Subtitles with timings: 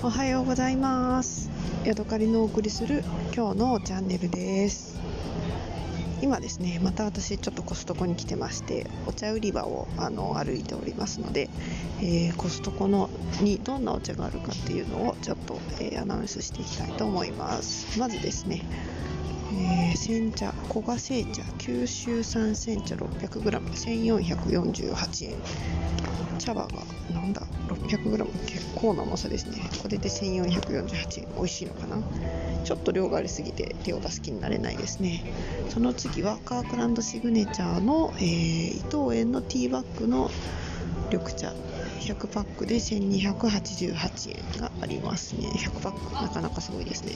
[0.00, 1.50] おはようございます。
[1.84, 3.02] ヤドカリのお送りする
[3.34, 4.96] 今日のチャンネルです。
[6.20, 11.48] 今ですねまた私ちょっとコストコに来てましてお茶売り場をあの歩いておりますので、
[12.00, 13.10] えー、コストコの
[13.40, 17.98] にどんなお茶があるかっていうのをちょっと、えー、アナウンスしていきたいと思います。
[17.98, 18.62] まずですね
[19.50, 25.32] えー、煎茶古賀製茶九州産煎茶 600g1448 円。
[26.38, 26.68] 茶葉が
[27.12, 29.58] なんだ 600g 結構な重さですね。
[29.82, 31.26] これで1448円。
[31.34, 32.02] 美味しいのかな？
[32.64, 35.24] ちょっと量がありすぎて手を出す気になれないですね。
[35.70, 38.24] その次はカークランドシグネチャーの、えー、
[38.78, 40.30] 伊藤園のティーバッグの
[41.10, 41.52] 緑茶。
[42.14, 45.48] 100パックで1288円がありますね。
[45.48, 47.12] 100パックなかなかすごいですね。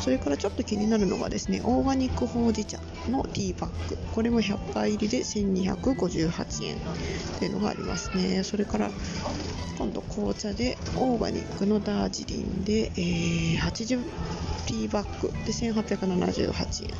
[0.00, 2.78] それからちょっと気になるのがですねオーガニックほうじ茶
[3.08, 3.96] のティーパック。
[4.14, 6.76] これも100杯入りで1258円
[7.38, 8.42] というのがありますね。
[8.44, 8.90] それから
[9.78, 14.02] 今度紅茶でオーガニックのダージリンで、えー、80
[14.66, 16.94] ティーバッグで1878円。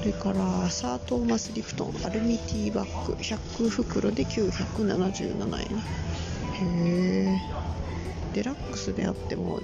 [0.00, 3.14] それからサートーマスリプトンアルミティーバッグ。
[3.14, 6.13] 100袋で977円。
[6.54, 7.40] へえ
[8.34, 9.60] デラックスであっても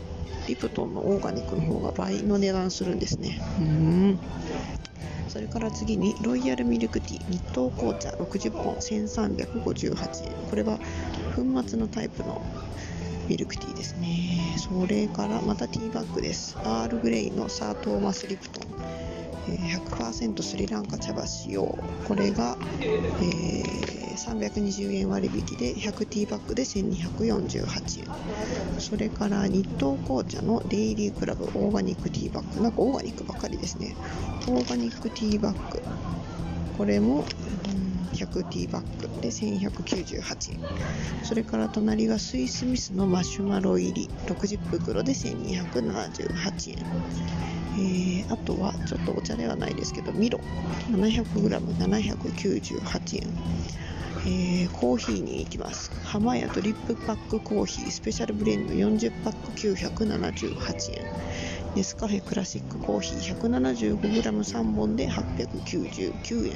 [0.47, 3.41] リプトンのオーガニックの方が倍の値段するんですね。
[3.59, 4.19] うん。
[5.29, 10.79] それから次にロイヤルミルクティー日東紅茶60本1358円これは
[11.37, 12.43] 粉末のタイプの
[13.29, 14.57] ミルクティーですね。
[14.57, 16.57] それからまたティーバッグです。
[16.65, 18.71] アールグレイのサートーマスリプトン。
[19.47, 21.79] 100%スリランカ茶葉使用。
[22.09, 28.81] これが、えー320円割引で 100T バッグで1248円。
[28.81, 33.97] それから日東紅茶のデイリークラブオーガニックティーバッグなんかオーガニックばっかりですね。
[34.49, 35.83] オーガニックティーバッグ
[36.77, 37.25] これも
[37.67, 39.09] うん100ティーバッグ。
[39.21, 40.61] で1198円。
[41.25, 44.09] それから隣がスイスミスのマシュマロ入り。
[44.27, 46.79] 60袋で1278円。
[47.73, 50.41] えー、あとはちょっとお茶ではないですけどミロ。
[50.91, 53.31] 700g798 円。
[54.27, 55.93] えー、コーヒーに行きます。
[56.05, 57.91] 浜屋ドリップパックコーヒー。
[57.91, 61.07] スペシャルブレンド40パック978円。
[61.77, 66.55] ネスカフェクラシックコーヒー 175g3 本で899円、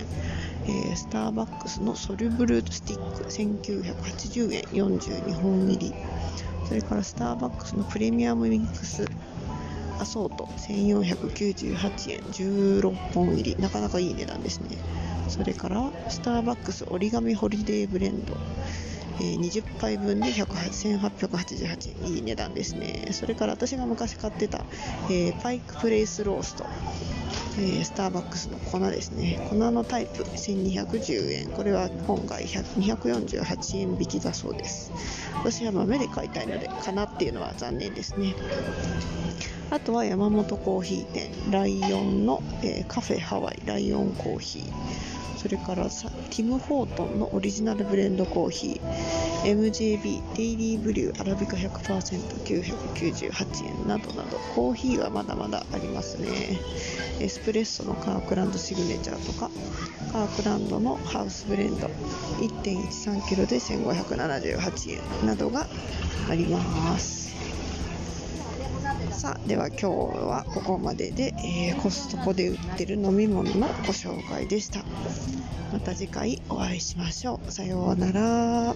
[0.66, 5.94] えー、スターバックスのソルブルートスティック1980円42本入り。
[6.66, 9.04] それからスターバックスのプレミアムミックス
[10.00, 13.56] アソート1498円16本入り。
[13.56, 14.78] なかなかいい値段ですね。
[15.28, 18.36] それからスターバックス折り紙ホリデーブレンド、
[19.20, 23.08] えー、20杯分で1888いい値段ですね。
[23.12, 24.64] それから私が昔買ってた、
[25.08, 26.66] えー、パイクプレイスロースト。
[27.56, 29.46] えー、スターバックスの粉ですね。
[29.48, 30.24] 粉のタイプ。
[30.24, 31.50] 1210円。
[31.50, 34.92] これは今回248円引きだそうです。
[35.36, 38.34] 私は豆で買いたいのでかなっていうのは残念ですね。
[39.70, 41.30] あとは山本コーヒー店。
[41.50, 43.62] ライオンの、えー、カフェハワイ。
[43.64, 45.13] ライオンコーヒー。
[45.36, 56.58] それからさティム・ホートンのオリジナルブレンドコーヒー MJB デイリーブリューアラビカ 100%998 円などなどコーヒーはまだまだありますね。
[57.20, 59.50] エスプレッソのカークランドシグネチャーとか
[60.12, 61.88] カークランドのハウスブレンド
[62.38, 65.66] 1.13kg で1578円などが
[66.30, 67.34] あります。
[69.24, 74.84] さあでは今日はここまでで、えー、コストコで売ってる飲み物のご紹介でした。
[75.72, 77.50] また次回お会いしましょう。
[77.50, 78.74] さようなら。